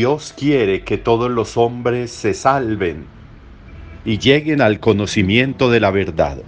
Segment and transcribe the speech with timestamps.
[0.00, 3.04] Dios quiere que todos los hombres se salven
[4.02, 6.38] y lleguen al conocimiento de la verdad.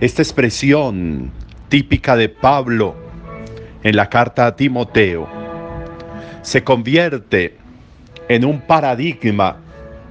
[0.00, 1.30] Esta expresión
[1.68, 2.96] típica de Pablo
[3.84, 5.28] en la carta a Timoteo
[6.42, 7.58] se convierte
[8.28, 9.58] en un paradigma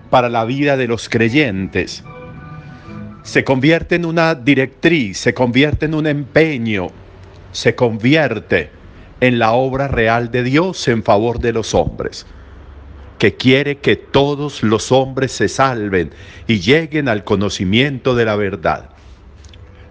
[0.10, 2.02] para la vida de los creyentes.
[3.24, 6.88] Se convierte en una directriz, se convierte en un empeño,
[7.52, 8.72] se convierte
[9.22, 12.26] en la obra real de Dios en favor de los hombres,
[13.20, 16.12] que quiere que todos los hombres se salven
[16.48, 18.90] y lleguen al conocimiento de la verdad.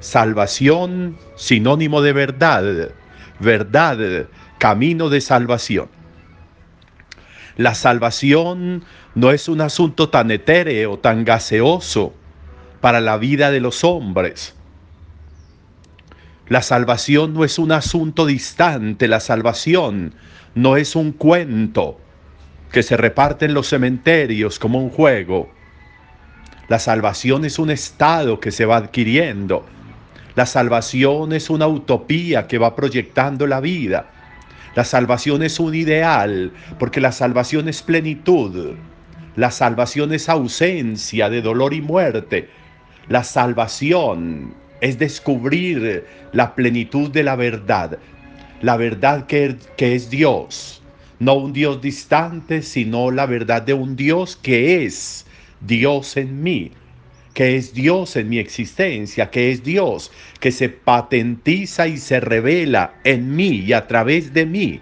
[0.00, 2.90] Salvación, sinónimo de verdad,
[3.38, 4.26] verdad,
[4.58, 5.88] camino de salvación.
[7.56, 12.14] La salvación no es un asunto tan etéreo, tan gaseoso
[12.80, 14.54] para la vida de los hombres.
[16.52, 20.12] La salvación no es un asunto distante, la salvación
[20.54, 21.98] no es un cuento
[22.70, 25.50] que se reparte en los cementerios como un juego.
[26.68, 29.64] La salvación es un estado que se va adquiriendo.
[30.34, 34.10] La salvación es una utopía que va proyectando la vida.
[34.74, 38.74] La salvación es un ideal, porque la salvación es plenitud.
[39.36, 42.50] La salvación es ausencia de dolor y muerte.
[43.08, 47.98] La salvación es descubrir la plenitud de la verdad.
[48.60, 50.82] La verdad que, que es Dios.
[51.20, 55.24] No un Dios distante, sino la verdad de un Dios que es
[55.60, 56.72] Dios en mí
[57.34, 62.94] que es Dios en mi existencia, que es Dios, que se patentiza y se revela
[63.04, 64.80] en mí y a través de mí.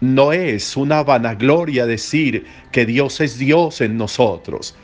[0.00, 4.76] No es una vanagloria decir que Dios es Dios en nosotros,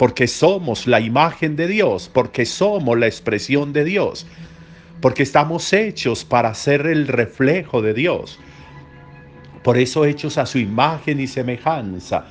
[0.00, 4.26] porque somos la imagen de Dios, porque somos la expresión de Dios,
[5.00, 8.40] porque estamos hechos para ser el reflejo de Dios.
[9.62, 12.24] Por eso hechos a su imagen y semejanza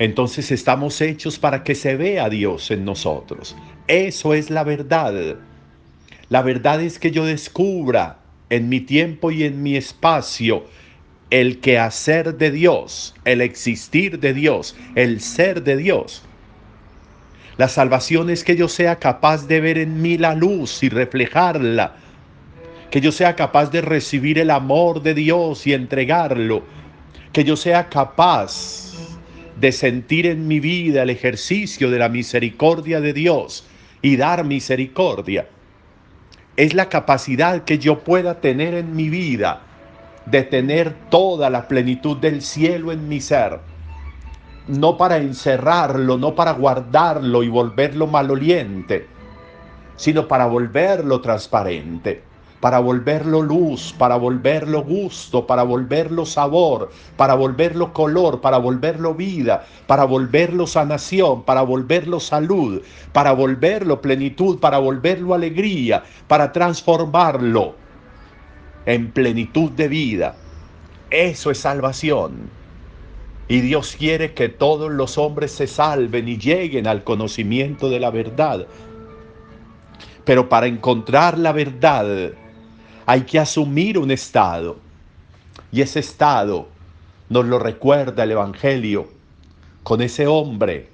[0.00, 3.54] entonces estamos hechos para que se vea Dios en nosotros.
[3.86, 5.36] Eso es la verdad.
[6.30, 8.18] La verdad es que yo descubra
[8.48, 10.64] en mi tiempo y en mi espacio
[11.28, 16.24] el quehacer de Dios, el existir de Dios, el ser de Dios.
[17.56, 21.96] La salvación es que yo sea capaz de ver en mí la luz y reflejarla,
[22.90, 26.62] que yo sea capaz de recibir el amor de Dios y entregarlo,
[27.32, 28.92] que yo sea capaz
[29.60, 33.66] de sentir en mi vida el ejercicio de la misericordia de Dios
[34.00, 35.46] y dar misericordia.
[36.56, 39.62] Es la capacidad que yo pueda tener en mi vida
[40.26, 43.60] de tener toda la plenitud del cielo en mi ser.
[44.70, 49.08] No para encerrarlo, no para guardarlo y volverlo maloliente,
[49.96, 57.92] sino para volverlo transparente para volverlo luz, para volverlo gusto, para volverlo sabor, para volverlo
[57.92, 62.82] color, para volverlo vida, para volverlo sanación, para volverlo salud,
[63.12, 67.74] para volverlo plenitud, para volverlo alegría, para transformarlo
[68.84, 70.36] en plenitud de vida.
[71.10, 72.59] Eso es salvación.
[73.50, 78.10] Y Dios quiere que todos los hombres se salven y lleguen al conocimiento de la
[78.10, 78.68] verdad.
[80.24, 82.30] Pero para encontrar la verdad
[83.06, 84.76] hay que asumir un estado.
[85.72, 86.68] Y ese estado
[87.28, 89.08] nos lo recuerda el Evangelio
[89.82, 90.88] con ese hombre,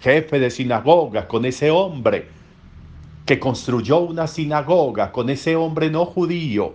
[0.00, 2.28] jefe de sinagoga, con ese hombre
[3.26, 6.74] que construyó una sinagoga, con ese hombre no judío,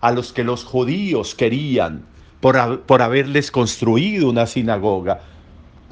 [0.00, 2.10] a los que los judíos querían
[2.42, 5.20] por, por haberles construido una sinagoga,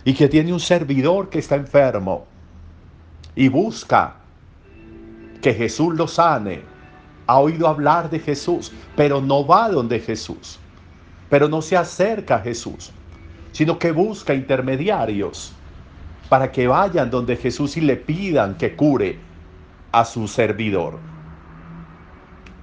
[0.04, 2.26] y que tiene un servidor que está enfermo
[3.36, 4.16] y busca
[5.40, 6.62] que Jesús lo sane
[7.26, 10.58] ha oído hablar de Jesús, pero no va donde Jesús,
[11.28, 12.90] pero no se acerca a Jesús,
[13.52, 15.52] sino que busca intermediarios
[16.28, 19.20] para que vayan donde Jesús y le pidan que cure
[19.92, 20.98] a su servidor.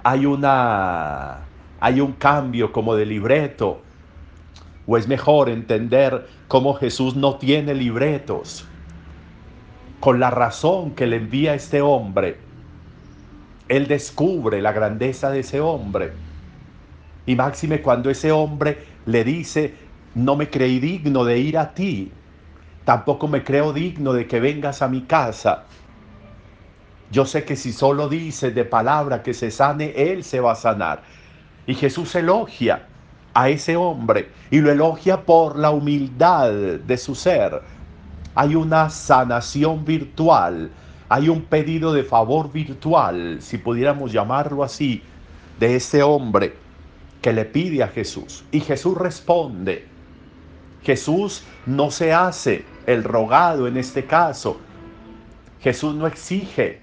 [0.02, 1.47] Hay una
[1.80, 3.82] hay un cambio como de libreto
[4.86, 8.66] o es mejor entender cómo Jesús no tiene libretos
[10.00, 12.48] con la razón que le envía este hombre
[13.68, 16.12] él descubre la grandeza de ese hombre.
[17.26, 19.74] Y máxime cuando ese hombre le dice,
[20.14, 22.10] no me creí digno de ir a ti,
[22.84, 25.64] tampoco me creo digno de que vengas a mi casa.
[27.10, 30.56] Yo sé que si solo dices de palabra que se sane, Él se va a
[30.56, 31.02] sanar.
[31.68, 32.88] Y Jesús elogia
[33.32, 37.62] a ese hombre y lo elogia por la humildad de su ser.
[38.34, 40.72] Hay una sanación virtual
[41.10, 45.02] hay un pedido de favor virtual, si pudiéramos llamarlo así,
[45.58, 46.54] de ese hombre
[47.22, 48.44] que le pide a Jesús.
[48.52, 49.86] Y Jesús responde.
[50.82, 54.60] Jesús no se hace el rogado en este caso.
[55.60, 56.82] Jesús no exige,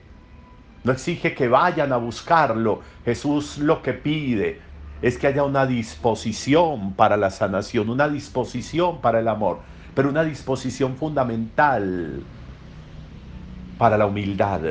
[0.83, 2.81] no exige que vayan a buscarlo.
[3.05, 4.59] Jesús lo que pide
[5.01, 9.59] es que haya una disposición para la sanación, una disposición para el amor,
[9.93, 12.23] pero una disposición fundamental
[13.77, 14.61] para la humildad.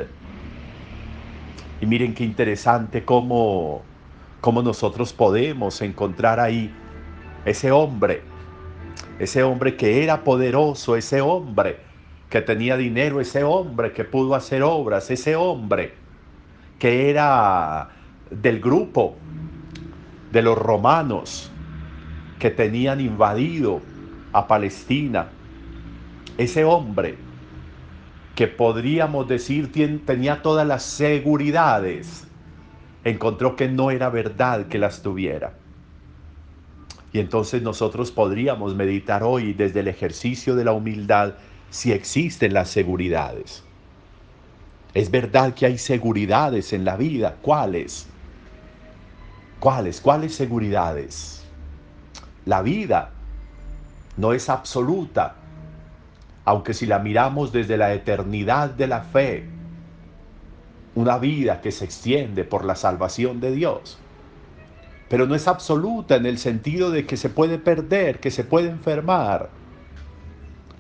[1.81, 3.83] Y miren qué interesante cómo,
[4.41, 6.73] cómo nosotros podemos encontrar ahí
[7.45, 8.23] ese hombre,
[9.19, 11.81] ese hombre que era poderoso, ese hombre
[12.31, 15.95] que tenía dinero, ese hombre que pudo hacer obras, ese hombre
[16.79, 17.91] que era
[18.31, 19.17] del grupo
[20.35, 21.49] de los romanos
[22.41, 23.81] que tenían invadido
[24.33, 25.29] a Palestina.
[26.37, 27.17] Ese hombre
[28.35, 29.71] que podríamos decir
[30.05, 32.27] tenía todas las seguridades,
[33.05, 35.55] encontró que no era verdad que las tuviera.
[37.13, 41.35] Y entonces nosotros podríamos meditar hoy desde el ejercicio de la humildad
[41.71, 43.63] si existen las seguridades.
[44.95, 47.37] Es verdad que hay seguridades en la vida.
[47.41, 48.09] ¿Cuáles?
[49.65, 50.03] ¿Cuáles?
[50.03, 51.43] ¿Cuáles seguridades?
[52.45, 53.13] La vida
[54.19, 55.37] no es absoluta,
[56.45, 59.49] aunque si la miramos desde la eternidad de la fe,
[60.95, 63.97] una vida que se extiende por la salvación de Dios,
[65.09, 68.69] pero no es absoluta en el sentido de que se puede perder, que se puede
[68.69, 69.49] enfermar.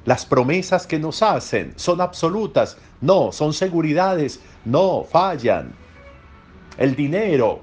[0.04, 5.72] Las promesas que nos hacen son absolutas, no, son seguridades, no, fallan.
[6.76, 7.62] El dinero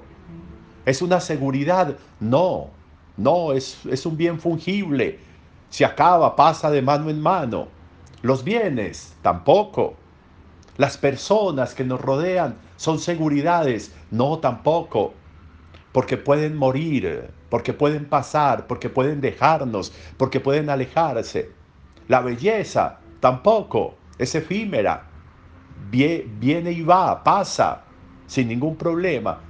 [0.84, 2.70] es una seguridad, no,
[3.16, 5.18] no, es, es un bien fungible,
[5.72, 7.68] se acaba, pasa de mano en mano.
[8.20, 9.94] Los bienes, tampoco.
[10.76, 15.14] Las personas que nos rodean son seguridades, no tampoco.
[15.92, 21.50] Porque pueden morir, porque pueden pasar, porque pueden dejarnos, porque pueden alejarse.
[22.06, 25.08] La belleza, tampoco, es efímera.
[25.90, 27.82] Viene y va, pasa,
[28.26, 29.40] sin ningún problema.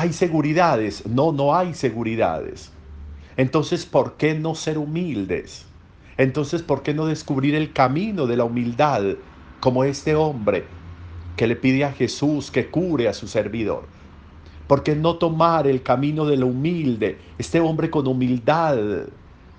[0.00, 1.04] ¿Hay seguridades?
[1.06, 2.70] No, no hay seguridades.
[3.36, 5.66] Entonces, ¿por qué no ser humildes?
[6.16, 9.02] Entonces, ¿por qué no descubrir el camino de la humildad
[9.58, 10.66] como este hombre
[11.34, 13.88] que le pide a Jesús que cure a su servidor?
[14.68, 17.18] ¿Por qué no tomar el camino de lo humilde?
[17.36, 18.78] Este hombre con humildad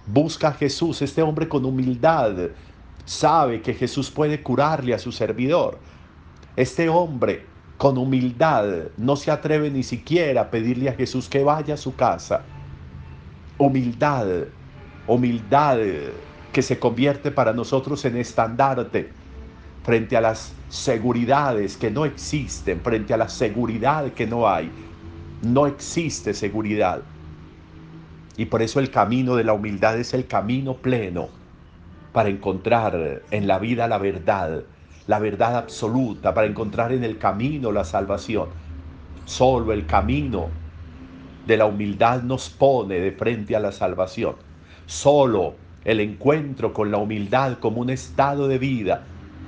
[0.08, 2.52] busca a Jesús, este hombre con humildad
[3.04, 5.80] sabe que Jesús puede curarle a su servidor.
[6.56, 7.49] Este hombre
[7.80, 11.95] con humildad no se atreve ni siquiera a pedirle a Jesús que vaya a su
[11.95, 12.42] casa.
[13.57, 14.28] Humildad,
[15.07, 15.78] humildad
[16.52, 19.14] que se convierte para nosotros en estandarte
[19.81, 24.69] frente a las seguridades que no existen, frente a la seguridad que no hay.
[25.42, 27.02] No existe seguridad.
[28.36, 31.30] Y por eso el camino de la humildad es el camino pleno
[32.12, 34.66] para encontrar en la vida la verdad,
[35.09, 38.49] la verdad absoluta, para encontrar en el camino la salvación.
[39.25, 40.49] Solo el camino
[41.47, 44.35] de la humildad nos pone de frente a la salvación.
[44.85, 49.01] Solo el encuentro con la humildad como un estado de vida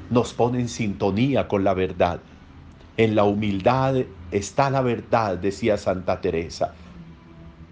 [0.09, 2.21] nos pone en sintonía con la verdad.
[2.97, 3.97] En la humildad
[4.31, 6.73] está la verdad, decía Santa Teresa.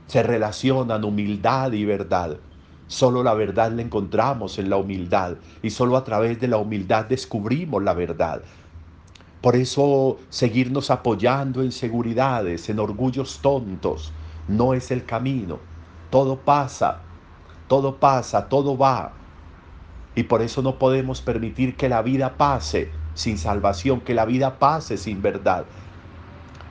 [0.05, 2.38] Se relacionan humildad y verdad.
[2.89, 7.05] Solo la verdad la encontramos en la humildad y solo a través de la humildad
[7.05, 8.41] descubrimos la verdad.
[9.41, 14.12] Por eso seguirnos apoyando en seguridades, en orgullos tontos,
[14.48, 15.60] no es el camino.
[16.10, 17.01] Todo pasa,
[17.67, 19.12] todo pasa, todo va.
[20.15, 24.58] Y por eso no podemos permitir que la vida pase sin salvación, que la vida
[24.58, 25.63] pase sin verdad.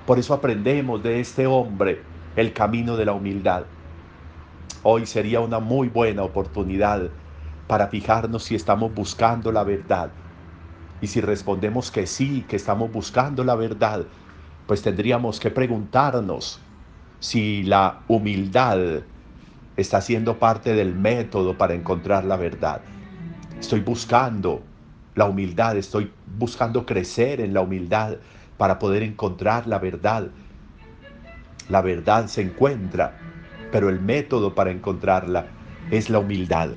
[0.05, 2.03] Por eso aprendemos de este hombre
[2.35, 3.67] el camino de la humildad.
[4.91, 7.11] Hoy sería una muy buena oportunidad
[7.67, 10.15] para fijarnos si estamos buscando la verdad.
[11.03, 14.07] Y si respondemos que sí, que estamos buscando la verdad,
[14.65, 16.61] pues tendríamos que preguntarnos
[17.21, 19.03] si la humildad
[19.77, 22.81] está siendo parte del método para encontrar la verdad.
[23.61, 24.63] Estoy buscando
[25.15, 28.17] la humildad, estoy buscando crecer en la humildad
[28.57, 30.31] para poder encontrar la verdad.
[31.69, 33.28] La verdad se encuentra,
[33.71, 35.47] pero el método para encontrarla
[35.91, 36.71] es la humildad.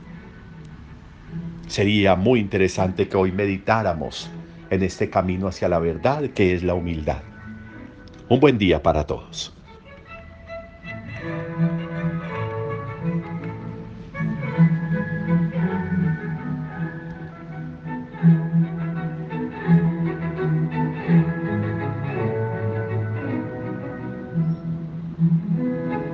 [1.67, 4.29] Sería muy interesante que hoy meditáramos
[4.69, 7.21] en este camino hacia la verdad que es la humildad.
[8.29, 9.60] Un buen día para todos.